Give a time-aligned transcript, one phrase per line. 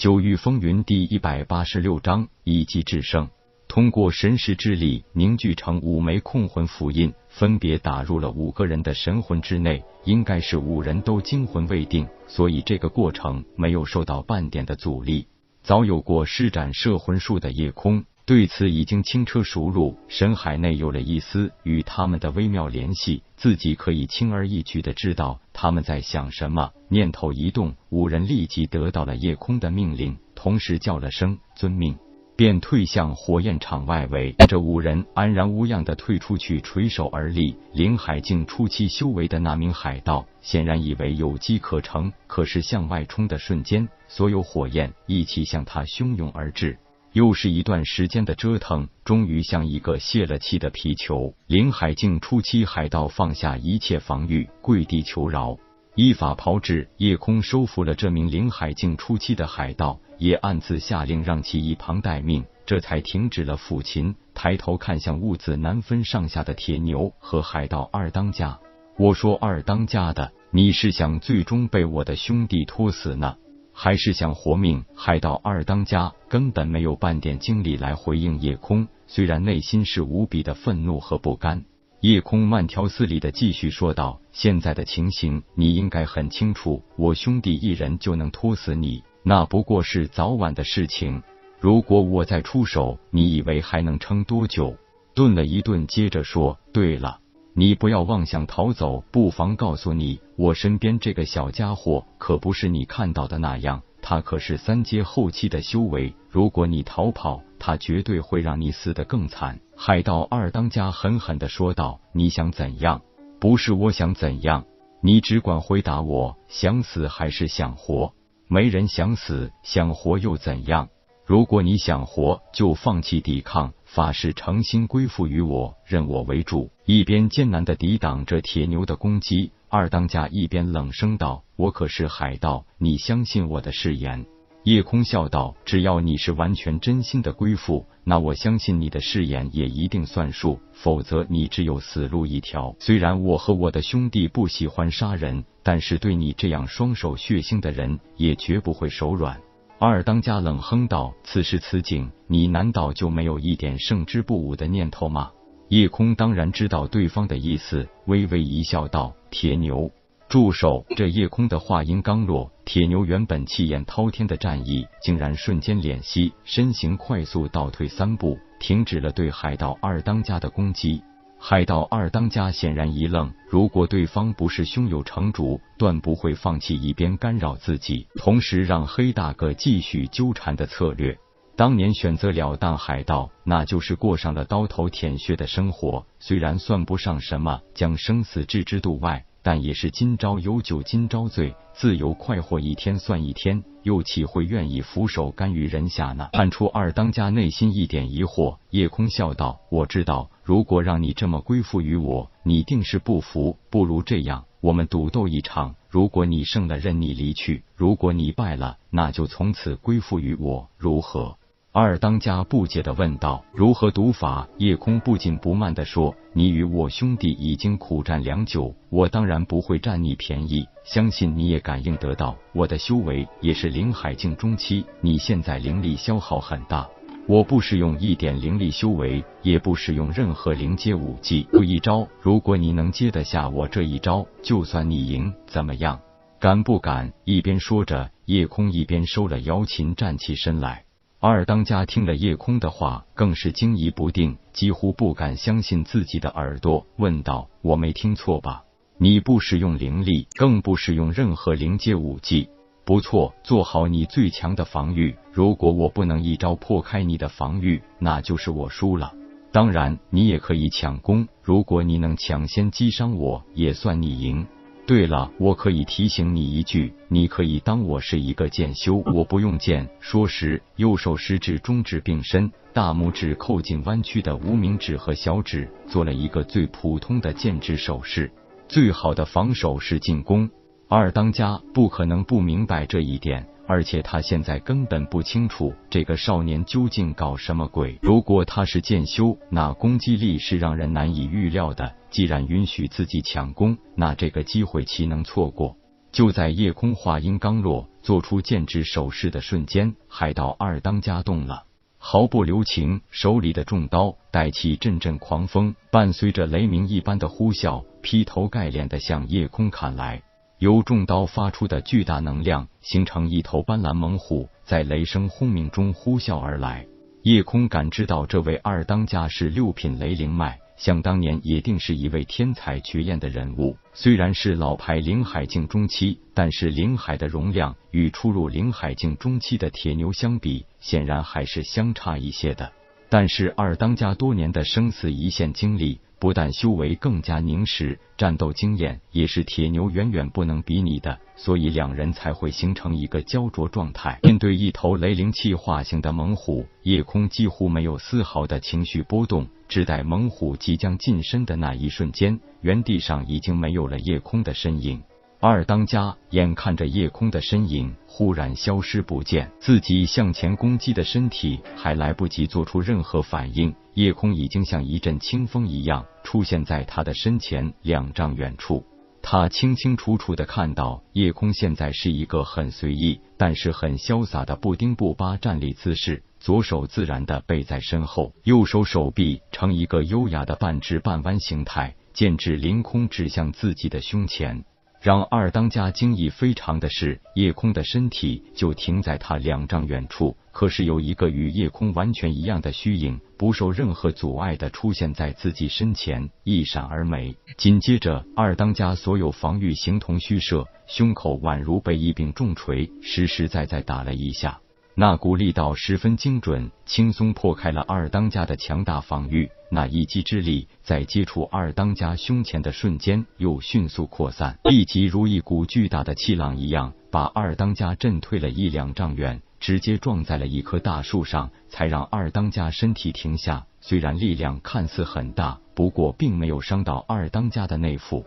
[0.00, 3.28] 九域风云第一百八十六章一击制胜。
[3.68, 9.84] 通过神识之力凝聚成五枚控魂符印，分别打入了五个人的神魂之内。
[10.04, 15.26] 应该是五人都惊魂未定，所以这个过程没有受到半点的阻力。
[15.62, 18.06] 早有过施展摄魂术的夜空。
[18.30, 26.70] 对此已经轻车熟路，神海内有了一丝与他们的微妙联系，自己可以轻而易举的知道他们在想什么。
[26.88, 31.98] 念头一动，五人立即得到了夜空的命令，同时叫了声遵命，
[32.36, 34.32] 便退向火焰场外围。
[34.46, 37.56] 这五人安然无恙的退出去，垂手而立。
[37.72, 46.78] 灵海境初期修为的那名海盗显然以为有机可乘，可是向外冲的瞬间，所有火焰一起向他汹涌而至。
[47.12, 51.34] 又是一段时间的折腾，终于像一个泄了气的皮球。
[51.46, 55.58] 林海境初期海盗放下一切防御，跪地求饶，
[55.96, 56.88] 依法炮制。
[56.98, 68.58] 夜空收服了这名林海境初期的海盗，也暗自下令让其一旁待命，这才停止了抚琴，抬头看向兀自难分上下的铁牛和海盗二当家。
[68.96, 73.34] 我说二当家的，你是想最终被我的兄弟拖死呢？
[73.82, 74.84] 还是想活命？
[74.94, 81.64] 海盗二当家根本没有半点精力来回应夜空，虽然内心是无比的愤怒和不甘。
[82.02, 91.22] 夜空慢条斯理的继续说道：“现在的情形你应该很清楚，我兄弟一人就能拖死你，那不过是早晚的事情。
[91.58, 94.76] 如果我再出手，你以为还能撑多久？”
[95.16, 97.19] 顿了一顿，接着说：“对了。”
[97.52, 106.14] 你不要妄想逃走，不妨告诉你，我身边这个小家伙可不是你看到的那样，他可是三阶后期的修为。
[106.30, 109.60] 如果你逃跑，他绝对会让你死得更惨。
[109.76, 113.02] 海盗二当家狠狠的说道：“你想怎样？
[113.40, 114.64] 不是我想怎样，
[115.02, 118.12] 你只管回答我，想死还是想活？
[118.46, 120.88] 没人想死，想活又怎样？
[121.26, 126.70] 如果你想活，就放弃抵抗。”发誓诚心归附于我，认我为主。
[126.84, 134.24] 一边艰难的抵挡着铁牛的攻击，二当家一边冷声道：“我可是海盗，你相信我的誓言？”
[134.62, 140.60] 夜空笑道：“只要你是完全真心的归附，那我相信你的誓言也一定算数。
[140.72, 142.76] 否则，你只有死路一条。
[142.78, 149.40] 虽然我和我的兄弟不喜欢杀人，但是对你这样双手血腥的人，也绝不会手软。”
[149.82, 155.30] 二当家冷哼道：“此时此景，你难道就没有一点胜之不武的念头吗？”
[155.70, 159.90] 夜空当然知道对方的意思，微微一笑，道：“铁牛，
[160.28, 171.02] 住手！”这夜空的话音刚落，铁牛原本气焰滔天的战意，竟然瞬间敛息，身形快速倒退三步，停止了对海盗二当家的攻击。
[171.42, 181.18] 海盗二当家显然一愣，如果对方不是胸有成竹，断不会放弃一边干扰自己，同时让黑大哥继续纠缠的策略。
[181.56, 189.24] 当年选择了当海盗，那就是过上了刀头舔血的生活，虽然算不上什么将生死置之度外。
[189.42, 196.28] 但也是今朝有酒今朝醉，自由快活一天算一天，又岂会愿意俯首甘于人下呢？
[196.32, 203.56] 看出二当家内心一点疑惑，夜空笑道：“我知道，如果让你这么归附于我，你定是不服。
[203.70, 211.38] 不如这样，我们赌斗一场，如果你胜了，任你离去；如果你败了，那就从此归附于我，如何？”
[211.72, 220.66] 二当家不解的问道：“如何赌法？”夜空不紧不慢的说：“你与我兄弟已经苦战良久，我当然不会占你便宜。
[220.84, 224.84] 相信你也感应得到，我的修为也是灵海境中期。
[225.00, 226.88] 你现在灵力消耗很大，
[227.28, 232.04] 我不使用一点灵力修为，也不使用任何灵阶武技，就一招。
[232.20, 236.00] 如果你能接得下我这一招，就算你赢，怎么样？
[236.40, 240.82] 敢不敢？”一边说着，夜空一边收了瑶琴，站起身来。
[241.22, 248.64] 二当家听了夜空的话，更是惊疑不定，几乎不敢相信自己的耳朵，问道：“我没听错吧？
[248.96, 252.48] 你不使用灵力，更不使用任何灵界武技？
[252.86, 255.14] 不错，做好你最强的防御。
[255.30, 259.12] 如果我不能一招破开你的防御，那就是我输了。
[259.52, 264.46] 当然，你也可以抢攻，如果你能抢先击伤我，也算你赢。”
[264.90, 269.88] 对了，我可以提醒你一句，你可以当我是一个剑修，我不用剑。
[270.00, 278.32] 说时，右手食指、中指并伸，大拇指扣进弯曲的无名指和小指，做了一个最普通的剑指手势。
[278.66, 280.50] 最好的防守是进攻。
[280.92, 283.46] 二当家不可能不明白这一点。
[283.68, 287.96] 而且他现在根本不清楚这个少年究竟搞什么鬼。
[288.02, 291.94] 如果他是剑修，那攻击力是让人难以预料的。
[292.10, 295.76] 既然允许自己抢攻，那这个机会岂能错过？
[296.10, 301.62] 就在夜空话音刚落，做出剑指手势的瞬间，海盗二当家动了，
[301.98, 310.20] 毫不留情，手里的重刀带起阵阵狂风，伴随着雷鸣一般的呼啸，劈头盖脸的向夜空砍来。
[310.60, 316.86] 由重刀发出的巨大能量，形成一头斑斓猛虎，在雷声轰鸣中呼啸而来。
[317.22, 320.58] 夜空感知到这位二当家是六品雷灵脉。
[320.76, 332.70] 想当年也定是一位天才绝艳的人物，虽然是老牌灵海境中期，但是灵海的容量与初入灵海境中期的铁牛相比，显然还是相差一些的。
[333.08, 344.20] 但是二当家多年的生死一线经历，不但修为更加凝实，战斗经验也是铁牛远远不能比拟的，所以两人才会形成一个焦灼状态。
[344.22, 349.48] 面对一头雷灵气化形的猛虎，夜空几乎没有丝毫的情绪波动。
[349.66, 355.02] 只待猛虎即将近身的那一瞬间，原地上已经没有了夜空的身影。
[355.42, 368.84] 二当家眼看着夜空的身影忽然消失不见，自己向前攻击的身体还来不及做出任何反应，夜空已经像一阵清风一样出现在他的身前两丈远处。
[369.22, 376.22] 他清清楚楚的看到，夜空现在是一个很随意，但是很潇洒的布丁布巴站立姿势。
[376.38, 384.64] 左手自然的背在身后，右手手臂呈一个优雅的半直半弯形态，剑指凌空指向自己的胸前。
[385.00, 397.34] 让二当家惊异非常的是，夜空的身体就停在他两丈远处，可是有一个与夜空完全一样的虚影，不受任何阻碍的出现在自己身前，一闪而没。
[397.56, 404.60] 紧接着，二当家所有防御形同虚设，胸口宛如被一柄重锤实实在在打了一下。
[405.00, 409.50] 那股力道十分精准，轻松破开了二当家的强大防御。
[409.70, 423.64] 那一击之力，在接触二当家胸前的瞬间，又迅速扩散，立即如一股巨大的气浪一样，把二当家震退了一两丈远，直接撞在了一棵大树上，才让二当家身体停下。
[423.80, 428.26] 虽然力量看似很大，不过并没有伤到二当家的内腹。